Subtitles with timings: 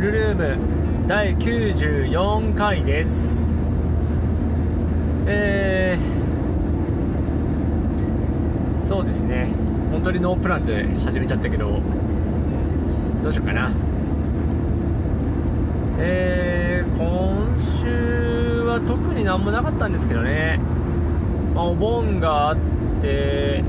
[0.00, 3.54] ルルーム第94回です。
[5.26, 9.50] えー、そうですね。
[9.90, 11.82] 本当にノープランで始めちゃったけど
[13.22, 13.70] どうしようかな。
[15.98, 20.58] えー、今週は特になんもなかったんですけどね、
[21.54, 22.56] まあ、お盆があっ
[23.02, 23.62] て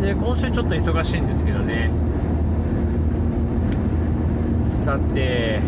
[0.00, 1.90] で今週ちょっと忙しいんですけどね。
[4.80, 5.60] さて。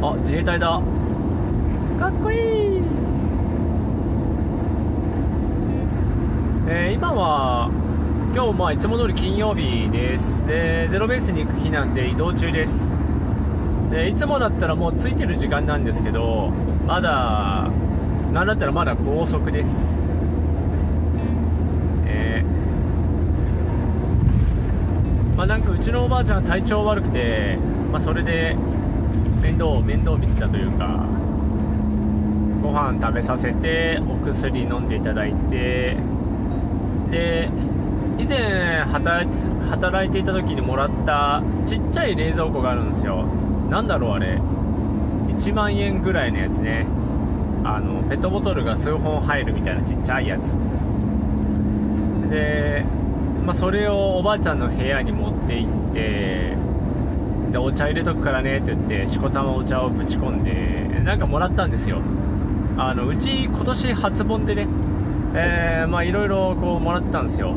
[0.00, 0.80] あ自衛隊だ。
[1.98, 2.82] かっこいい。
[6.68, 7.68] えー、今は
[8.34, 10.46] 今日まあいつも通り金曜日です。
[10.46, 12.92] でゼロベースに行く日なんで移動中です。
[13.90, 16.50] でいつもだったらもう着いてる時間なんですけど
[16.86, 17.70] まだ
[18.32, 20.01] なんだったらまだ高速です。
[25.42, 27.58] まあ、なんかうちのおばあちゃん体調悪くて、
[27.90, 28.54] まあ、それで
[29.40, 31.04] 面倒面倒見てたというか
[32.62, 35.96] ご飯食べさせてお薬飲んでいただいて
[37.10, 37.50] で
[38.18, 39.26] 以前働
[40.08, 43.24] いていた時にもらったちっちゃい冷蔵庫があるんですよ。
[43.68, 44.40] なんだろうあれ。
[45.38, 46.86] 1万円ぐらいのやつね。
[47.64, 50.52] あのペットボトルが数本入るみたいなちっちゃいやつ。
[52.30, 52.84] で
[53.44, 56.56] まあ、それをおばあちゃんの部屋に持って行って
[57.50, 62.00] でお茶入れとくからねって言ってしこたまお茶をぶち込んでなんかもらったんですよ。
[62.78, 64.66] あのうち今年初盆でね
[65.34, 67.54] えー、まあいろいろこうもらったんですよ。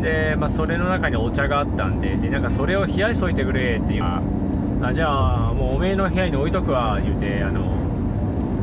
[0.00, 7.72] で、まあ、それの中にお茶があったんででなんかそれを冷やしといてくれっていうあじゃあもうおめえの部屋に置いとくわ言うてあの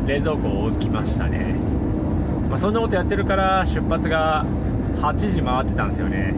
[0.05, 1.55] 冷蔵庫を置きましたね。
[2.49, 4.45] まあ、そんなことやってるから出発が
[5.01, 6.33] 8時回ってたんですよね。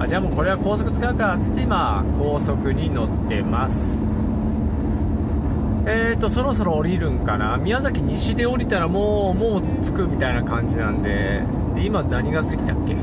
[0.00, 4.04] あじゃあもうこれは高速使うかっつって今高速に乗ってます。
[5.86, 7.56] えーとそろそろ降りるんかな？
[7.56, 11.42] 宮崎西で降りたらもうもう着くみたいな感じなんで。
[11.74, 12.96] で今何が過ぎたっけ？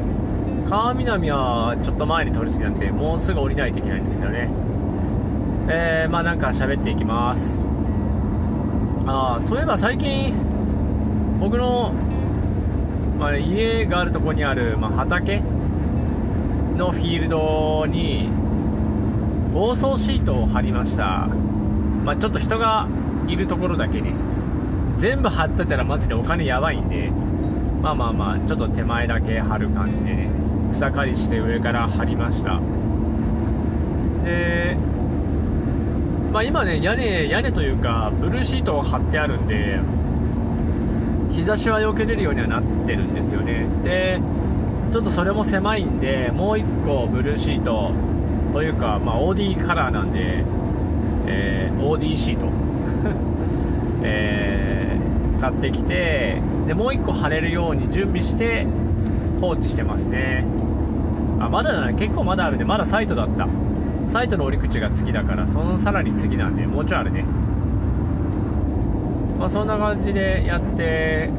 [0.69, 4.49] 川南はちょっと前に通り過ぎなんでもうすぐ降りないといけないんですけどね。
[5.67, 7.63] えー、まあなんか喋っていきます。
[9.05, 10.33] ああそういえば最近
[11.39, 11.93] 僕の
[13.21, 15.41] まあ、家があるとこにある、まあ、畑
[16.75, 18.29] のフィールドに
[19.53, 21.27] 防草シートを貼りました、
[22.03, 22.87] まあ、ちょっと人が
[23.27, 24.15] いるところだけね
[24.97, 27.11] 全部貼ってたらマジでお金やばいんで。
[27.81, 30.29] まあまあまあちょっと手前だけ貼る感じでね。
[30.71, 32.59] 草刈りして上から貼りました。
[34.23, 34.77] で
[36.31, 39.79] まあ今ね屋根屋根というかブルーシートを貼ってあるんで
[41.31, 43.65] 日差しは避けれるようにはなってるんですよね。
[43.83, 44.21] で
[44.91, 47.91] ちょっとそれも狭いんでもう1個ブルーシート
[48.51, 50.43] というか、まあ、OD カラーなんで、
[51.27, 52.47] えー、OD シート、
[54.03, 58.67] えー、買ってきてでもう1個貼れるように準備して
[59.39, 60.45] 放置してますね。
[61.39, 63.47] あまだだね結構まだあるんでまだサイトだった。
[64.07, 67.23] サイトの折り口が次だからそのさらに次なんでもうちょいあるね。
[69.41, 71.31] まあ、そんな感じでやって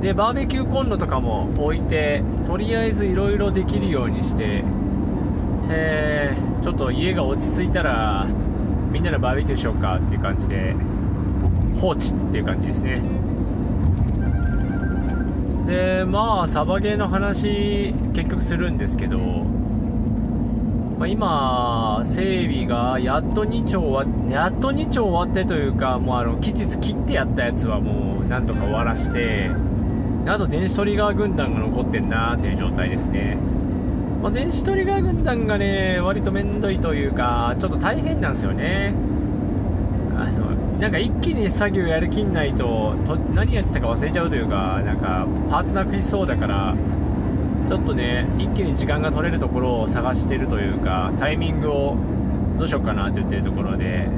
[0.00, 4.64] でバーベキューコンロとかも置いてとりあえずいろいろできるようにして、
[5.68, 8.26] えー、ちょっと家が落ち着いたら
[8.90, 10.74] みんなでバーベキューしようかっていう感じで
[11.78, 13.02] 放置っていう感じですね。
[15.66, 19.18] でまあサバゲーの話結局するんですけど
[21.00, 29.50] まあ、今、整備がやっと2丁終わやっと2丁終わってというか、もうあの期日切ってやったやつはもうなんとか終わらして、
[30.26, 33.38] あと電子トリガー軍団が残ってんなーっていう状態ですね。
[34.22, 38.92] まあ、電子トリガー軍団がね、割とめんどいというか、ちょっと大変なんですよね。
[40.18, 40.50] あの
[40.80, 46.76] なんか一気に作業やる気んないとと何やってたか忘れちゃうというかなんかパーツなくしそうだから
[47.70, 51.96] ちょっとね一気に時間が取れるところを探してるというかタイミングを
[52.58, 54.08] どうしようかなって言ってるところで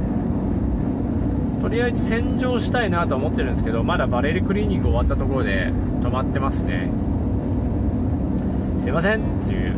[1.61, 5.67] とりあえず洗浄したいなと思ってるんですけどまだバレルクリーニング終わったところで
[6.01, 6.91] 止まってますね。
[8.81, 9.75] すいませんっていう。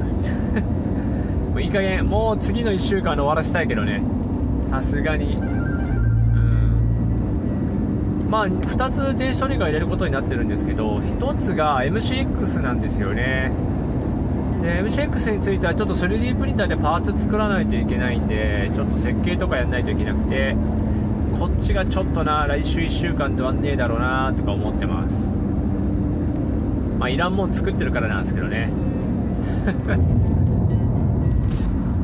[1.50, 4.02] もういい加減もう次の1週間で終わらしたいけどね。
[4.70, 5.63] さすがに。
[8.34, 13.52] まあ、2つ電子処理が入れることになってるんですけど1つが MCX なんですよね。
[14.60, 20.56] で MCX についてはちょっと 3D プリンターでパーツ作らないといけないんでちょっと設計とかやんないといけなくて
[21.38, 25.14] こっちがちょっとな来週1週間で終わんねえだろうなとか思ってます。
[26.98, 28.68] まあいらんもん作ってるからなんですけどね。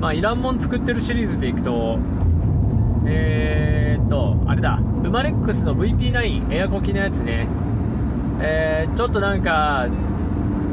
[0.00, 1.98] まあ、イランモン作ってるシリーズでいくと
[3.04, 3.79] えー、
[4.10, 4.78] とあれだ。
[5.04, 7.46] ウマレックスの VP9 エアコキのやつね。
[8.40, 9.88] えー、ちょっとなんか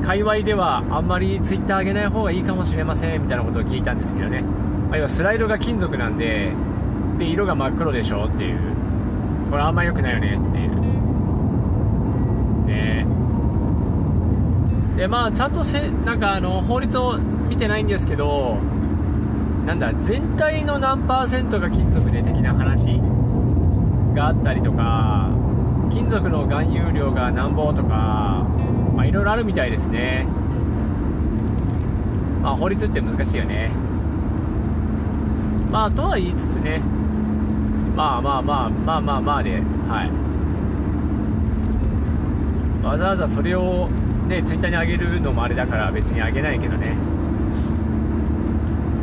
[0.05, 6.53] 界隈ではあんまりツイッター上げない方がいいかもしれませんみたいなことを聞いたんですけどね、まあ、要はスライドが金属なんで
[7.19, 8.57] で色が真っ黒でしょっていう。
[9.49, 10.81] これあんま良くないよねっていう。
[12.65, 13.05] ね。
[14.97, 18.57] でまあちゃんとせなんかあの法律を見てないんですけど
[19.65, 22.99] なんだ全体の何パーセントが金属で的な話。
[24.17, 25.29] があったりとか
[25.91, 28.45] 金属の含有量がなんぼとか
[28.95, 30.25] まあいろいろあるみたいですね。
[32.41, 33.71] まあ法律って難しいよね。
[35.71, 36.81] まあとは言いつつね。
[37.95, 40.05] まあまあまあまあまあまあでは
[42.83, 42.85] い。
[42.85, 43.87] わざわざそれを
[44.27, 46.95] ねツイッターに上げるのもあれだから別に上げないけどね。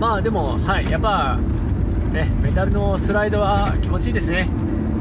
[0.00, 0.90] まあでもはい。
[0.90, 1.38] やっぱ
[2.12, 4.48] ねメタルのスライドは気持ちいいですね。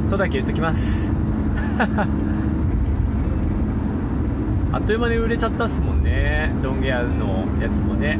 [0.10, 1.12] とだけ言っときます。
[4.72, 6.52] あっという間に売れちゃったっすもんね。
[6.62, 8.20] ロンゲアのやつもね、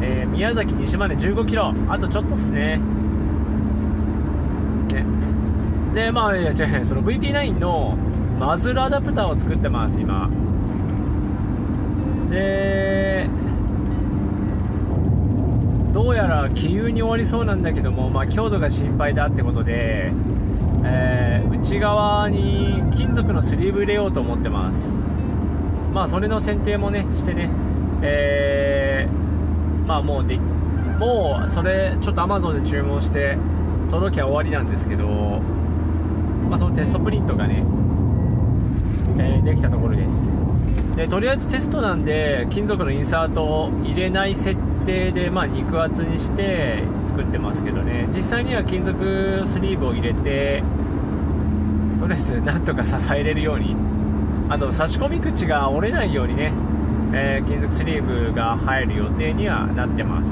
[0.00, 1.72] えー、宮崎西まで1 5キロ。
[1.88, 2.78] あとちょっとっすね。
[4.92, 5.04] ね。
[5.94, 7.96] でまあいや違うその VP9 の
[8.38, 10.28] マズルアダプターを作ってます今。
[12.30, 13.28] で
[15.92, 20.10] どうやら気流に終わりそうなんだけども、まあ、強度が心配だってことで、
[20.84, 24.90] えー、内側に金属のスリーブ入れようと思ってます。
[25.92, 27.50] まあそれの選定もねしてね。
[28.02, 30.38] えー、まあもうで
[30.98, 33.36] もうそれちょっと Amazon で注文して
[33.90, 35.06] 届きは終わりなんですけど、
[36.48, 37.64] まあ、そのテストプリントがね、
[39.18, 40.30] えー、できたところです。
[40.96, 48.08] でとりあえずテストなんで金属のインサートを入れない設定で、まあ、肉厚にして作ってますけどね。
[48.14, 50.62] 実際には金属スリーブを入れて
[52.00, 53.76] とりあえずなんとか支えれるように。
[54.48, 56.52] あと差し込み口が折れないようにね、
[57.14, 60.30] えー、金属スリーブが入る予定にはなってます。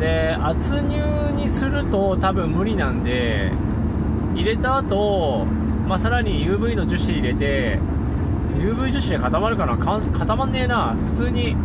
[0.00, 3.52] で圧入にすると多分無理なんで
[4.34, 5.44] 入れた後、
[5.86, 7.78] まあさらに UV の樹脂入れて
[8.58, 9.76] UV 樹脂で固まるかな。
[9.76, 10.94] 固まんねえな。
[11.10, 11.56] 普通に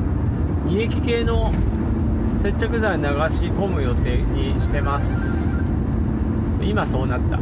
[0.66, 1.52] 二液系の
[2.38, 3.08] 接着剤流し
[3.48, 5.64] 込む予定にしてます。
[6.62, 7.40] 今そうなった。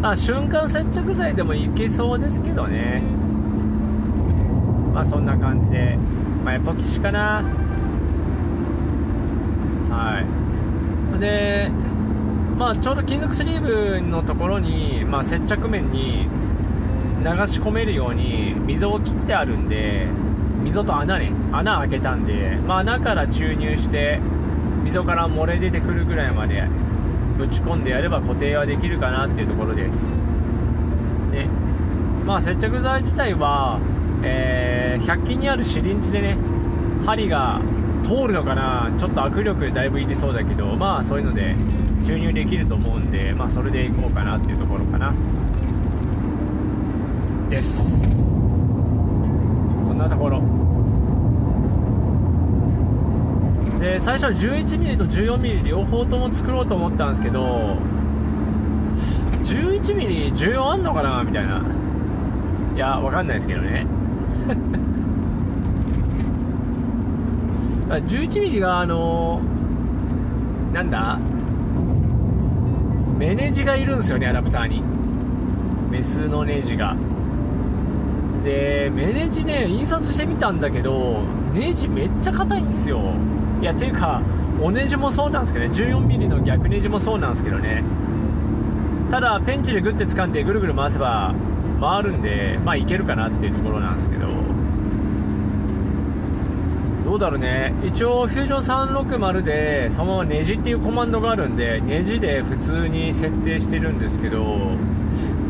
[0.00, 3.02] ま あ瞬間接着剤でもいけそうですけどね。
[4.94, 5.98] まあそんな感じで。
[6.44, 7.42] まあエポキシかな。
[9.90, 10.22] は
[11.16, 11.18] い。
[11.18, 11.70] で
[12.58, 16.26] まあちょうど金属スリーブのところに、まあ、接着面に
[17.46, 20.06] し込めるように溝を切ってあるんで
[20.62, 24.20] 溝と穴ね穴開けたんで、まあ、穴から注入して
[24.82, 26.64] 溝から漏れ出てくるぐらいまで
[27.36, 29.96] ぶち込んでやれば固定はできるかなっていうところです。
[31.30, 31.46] ね。
[32.26, 33.78] まあ接着剤自体は、
[34.22, 36.36] えー、100均にあるシリンジでね
[37.06, 37.60] 針が
[38.04, 41.54] 通るのかなちょっと握力だいぶいりそうだけどまあそういうので
[42.04, 45.14] 注入できると思うんでまあそれでいこうかなっていうところかな。
[47.48, 48.00] です。
[49.86, 50.42] そんなところ。
[53.80, 57.76] で最初は 11mm と 14mm 両方とも作ろうと思ったんですけど
[59.44, 61.22] 11mm 需要あんのかな？
[61.24, 61.62] みたいな。
[62.74, 63.86] いやわかんないですけどね。
[67.88, 71.18] 11mm があのー、なんだ？
[73.18, 74.82] メネジがいるんですよねアダプターに。
[75.90, 76.94] メスのネジが。
[78.44, 83.00] でメネジね印刷してみたんだけどネジめっちゃ硬いんですよ。
[83.60, 84.22] いやていうか
[84.60, 87.82] おネジもそうなんですけどね 14mm の逆ネジもそうなんですけどね。
[89.10, 91.34] ただペンチでグッて掴んでぐるぐる回せば
[91.80, 94.26] 回るんでまあいけるかなっていうところなんですけど。
[97.04, 97.72] どうだろうね。
[97.82, 104.44] 一応フュージョン360でそのままネジっていうコマンドがあるんでネジで普通に設定してるんですけど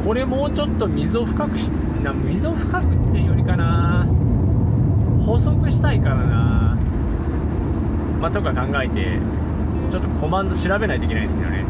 [0.04, 4.06] これもうちょっと溝深くしてな溝深くっていうよりかな。
[5.24, 6.78] 細くしたいからな。
[8.20, 9.18] まあ、とか考えて
[9.90, 11.64] ちょっとコマンド調べないといけないんですけどね。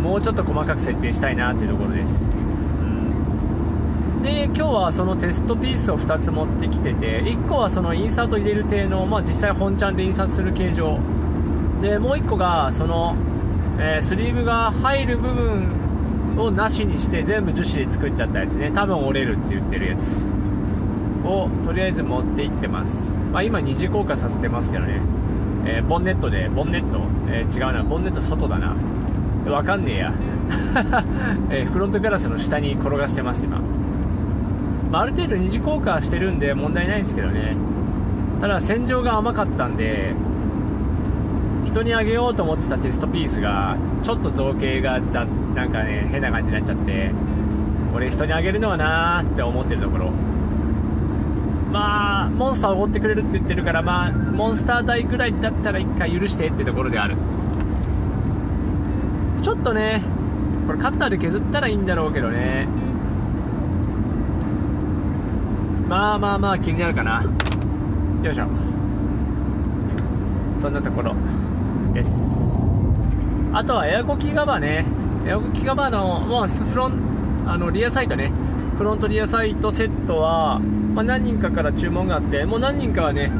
[0.00, 2.26] もうちょっと細かく設定したいなっていうところです、う
[4.18, 10.98] ん、で今日はそのテストピースを2つ持ってきてて1個はそのインサート入れる体の、まあ、実際本ちゃんで印刷する形状。
[11.82, 13.14] でもう1個がその、
[13.78, 15.79] えー、スリーブが入る部分
[16.42, 18.70] をなしにして全部樹脂で作っちゃったやつね。
[18.74, 20.28] 多分折れるって言ってるやつ。
[21.24, 25.00] をとりあえず持っていってます、まあ、今二次降下させてますけどね、
[25.66, 27.82] えー、ボンネットでボンネット、えー、違うな。
[27.82, 28.74] ボンネット外だな。
[29.50, 30.12] わかんねえや、
[31.50, 33.58] えフロントガラスの下に転がしてます今、
[34.90, 37.56] まあ、ある程度二次降下してるんで問題ないんですけどね。
[38.40, 40.14] ただ洗浄が甘かったんで
[41.70, 47.12] 人にあげようと思ってたテストピースがちょっと造形がざなんかね変な感じになっちゃって
[47.92, 50.10] これ人にあげるのはなーって思ってるところ。
[51.70, 57.14] まあモンスターをおごってくれるって言ってるからまあモンスター代ぐらいだったら1回許してってところである。
[59.42, 60.02] ちょっとね
[60.66, 62.66] これカッターで削ったらいいんだろうけどね。
[65.88, 67.22] まあまあまあ気になるかな。
[68.24, 68.46] よいしょ。
[70.56, 71.14] そんなところ。
[71.92, 72.10] です。
[73.52, 74.84] あとはエアコキガバね。
[75.26, 76.92] エアコキガバのもうフロン
[77.46, 78.32] あのリアサイトね。
[78.78, 83.30] フロントリアサイトセットは、まあ、何人かから注文があってもう何人かはね、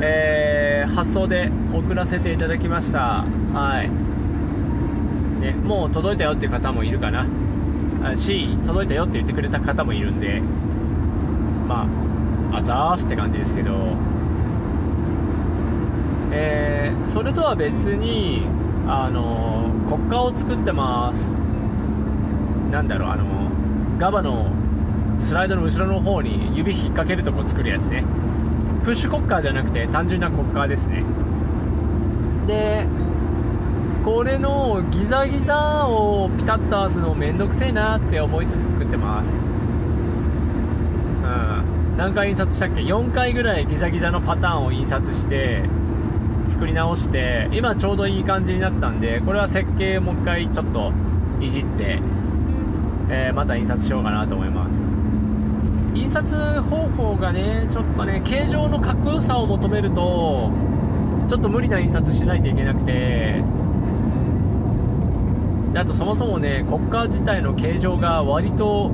[0.00, 3.24] えー、発送で送らせていただきました。
[3.52, 3.90] はい。
[5.40, 7.26] ね、もう届いたよっていう方もいるかな。
[8.16, 10.40] し届いたよって言ってくれた方もいるんで。
[11.68, 11.86] ま
[12.52, 13.72] ああざーすって感じですけど。
[16.30, 18.46] えー、それとは別に
[18.86, 21.38] あの国家を作ってます。
[22.70, 23.24] なんだろうあの
[23.98, 24.50] ガバの
[25.18, 28.04] スライドの後ろの方に指引っ掛けるとこ作るやつね。
[28.84, 31.02] プッシュコッカーじゃなくて単純なコッカーですね。
[32.46, 32.86] で
[34.04, 39.36] これのギザギザをピタッと合わすのめんどくせえなって思いつつ作ってます。
[39.36, 39.36] う
[41.26, 41.96] ん。
[41.98, 45.64] 何回印刷したっけ？4回ぐらいギザギザのパターンを印刷して
[46.48, 50.92] 作り直して今ちょうどいい感じになったんでこれは設計もう一回ちょっと
[51.40, 52.00] いじって、
[53.10, 54.98] えー、また印刷しようかなと思います。
[55.94, 60.50] 印刷方法がねちょっとね形状のかっこよさを求めると
[61.28, 63.42] ちょっと無理な印刷しないといけなくて
[65.74, 68.90] あとそもそもね国家自体の形状が割と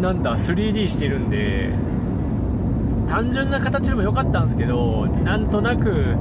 [0.00, 1.72] なんだ 3D してるんで
[3.08, 6.16] 単純な形でも良かったんですけどなんとなく、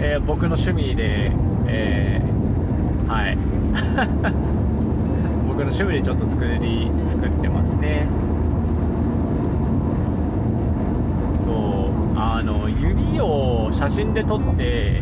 [0.00, 1.30] えー、僕の趣味で、
[1.66, 3.36] えー、はい。
[5.46, 8.06] 僕の趣味でちょっと作り作ってますね。
[11.44, 12.18] そう。
[12.18, 15.00] あの指を写真で撮って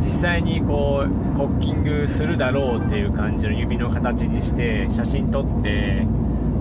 [0.00, 6.06] 実際にこうコッキングするだろうっていう感じの指の形にして写真撮って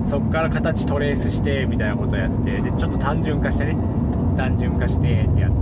[0.07, 3.77] そこから形トレースしてみたいなことやってでちょっと単純化してね。
[4.37, 5.57] 単純化してってやって、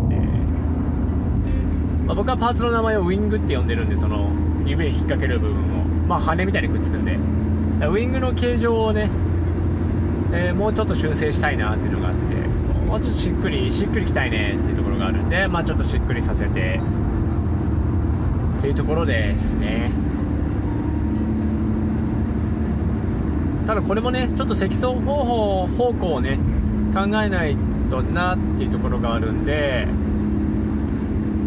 [2.05, 4.29] まあ、僕はパーツの名前をウィングって呼んでるんでその
[4.65, 5.85] 指で引っ掛ける部分を。
[6.07, 7.15] まあ羽みたいにくっつくんで。
[7.15, 9.09] ウィングの形状をね、
[10.31, 12.35] えー、もうちょっと修正したいなっていうのがあって。
[12.91, 16.79] もうちょっとしっくりしっくりきたいねっていうところがあるんでまあちょっとしっくりさせて。
[18.59, 19.91] っていうところですね。
[23.65, 26.37] ただこれもねちょっと積層方法方向をね
[26.93, 27.57] 考えない
[27.89, 29.87] となっていうところがあるんで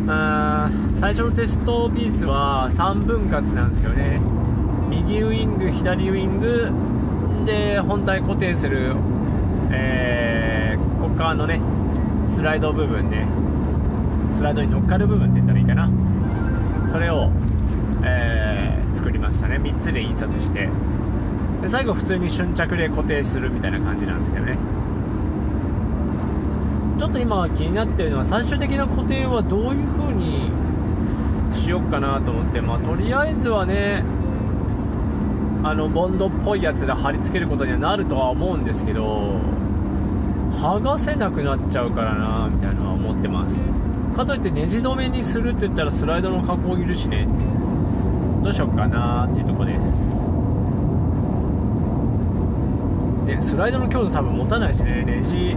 [0.08, 0.70] あ
[1.00, 4.20] 最初のテストピースは3分割なんですよね。
[4.88, 6.70] 右ウイング左ウイング
[7.44, 8.96] で本体固定する、
[9.70, 11.60] えー、こっ側のね
[12.26, 13.26] スライド部分ね
[14.34, 15.90] スライドに乗っかる部分って言ったらいいかな。
[16.88, 17.30] それを、
[18.02, 19.56] えー、作りましたね。
[19.56, 20.68] 3つで印刷して。
[21.62, 24.58] で最後普通に瞬着で固定するみたいな感じなんですけどね。
[26.98, 30.50] ちょっと今気になってるのは最終的な固定はどういう風に
[31.54, 34.02] しよっかなと思ってまあとりあえずはね
[35.62, 39.40] あのボンドっぽいやつで貼り付けることにはなるとは思うんですけど
[40.52, 43.72] 剥がせなくなっちゃうからなみたいなのは思ってます。
[44.16, 47.28] かといってネジ止めにするって言ったらスライドの加工いるしね。
[48.42, 50.07] どうしよっかなっていうとこです。
[53.28, 55.04] でスライドの強度多分持たないしね。
[55.06, 55.54] ネジ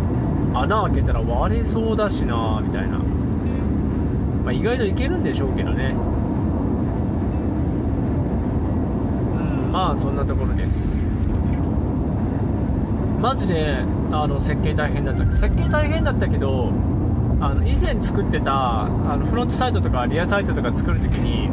[0.54, 5.96] 穴開けたら割れそうだしなみたいな、まあ、意外といけるんでしょうけどね。
[9.38, 11.02] うんまあそんなところです。
[13.22, 13.78] マジで
[14.12, 15.26] あの設計大変だった。
[15.38, 16.74] 設計大変だったけど
[17.40, 18.88] あの以前作ってたあ
[19.18, 21.50] のフロントサイトとかリアサイトとか作るときに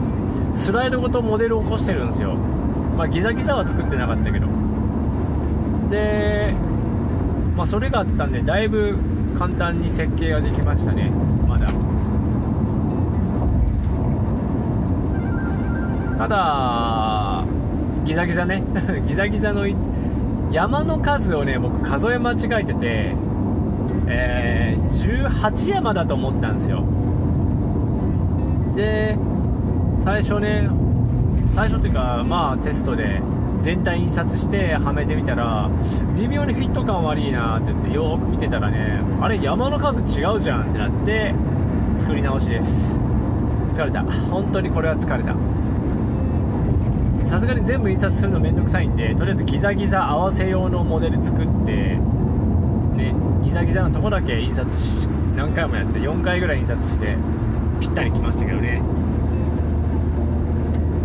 [0.57, 2.35] スライドごとモデルを起こしてるんですよ。
[2.97, 4.58] まあギザギザは作ってなかったけど。
[5.91, 6.55] で、
[7.57, 8.97] まあ、それがあったんでだいぶ
[9.39, 11.11] 簡単に設計ができましたね。
[11.47, 11.73] まだ。
[16.19, 17.45] ただ
[18.05, 18.63] ギザギザね。
[19.07, 19.67] ギザギザの
[20.51, 23.15] 山の数をね僕数え間違えてて
[24.07, 26.85] えー、18山だと思ったんですよ。
[28.75, 29.19] で
[29.99, 30.69] 最初ね
[31.55, 33.21] 最初っていうかまあテストで
[33.63, 35.69] 全体印刷してはめてみたら
[36.17, 41.35] 微妙にフィット感悪いなって言ってよーく見てたらねあれ山の数違うじゃんってなって
[41.97, 42.97] 作り直しです。
[43.73, 44.03] 疲れた。
[44.03, 45.35] 本当にこれは疲れた。
[47.27, 51.99] さすがに全部印刷するのめんどくさいんでとりあえずギザギザ合わせ用のモデル作って
[52.97, 57.17] ねギザギザのとこだけ印刷し何回もやって4回ぐらい印刷して
[57.81, 58.83] ぴったりきましたけどね。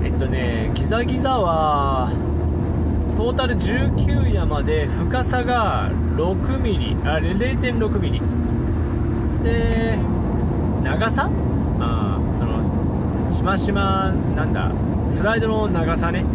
[0.05, 2.09] えっとねギザギザは
[3.15, 9.97] トータル19山で深さが 6mm あれ 0.6mm で
[10.83, 11.29] 長さ？
[11.79, 12.63] あその
[13.31, 14.71] しましまなんだ。
[15.11, 16.25] スライドの長さね。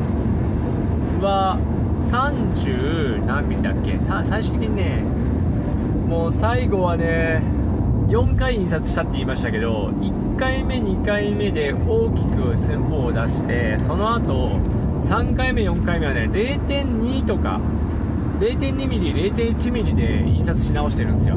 [1.21, 1.59] は
[2.03, 3.99] 30何ミリだっけ？
[4.01, 5.03] さ最終的にね
[6.07, 7.43] もう最後はね
[8.09, 14.53] 4回印刷したって言いましたけど1回目2回目で大きく寸法を出してその後
[15.03, 17.61] 3回目4回目はね0.2とか
[18.41, 21.37] 0.2mm、0.1mm で印刷し直してるんですよ。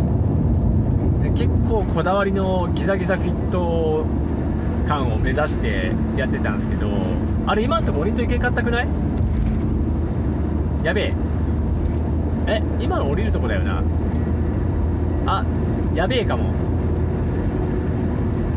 [1.35, 4.05] 結構こだわりのギザギザフィット
[4.87, 6.89] 感を目指してやってたんですけど
[7.47, 8.87] あれ今ってモニトいけかったくない？
[10.83, 11.13] やべえ。
[12.47, 13.81] え今の降りるとこだよな。
[15.25, 15.45] あ
[15.95, 16.51] やべえかも。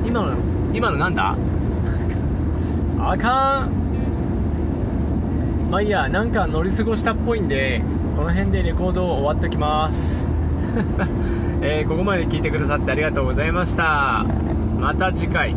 [0.07, 0.35] 今の
[0.73, 1.37] 今のなんだ？
[2.99, 3.84] あかん。
[5.71, 7.83] まあいいやなんか乗り過ごしたっぽいんで
[8.17, 10.29] この辺でレコードを終わっときます。
[11.63, 14.25] えー、ここまで聞いてくださってありがとうございました。
[14.79, 15.57] また次回。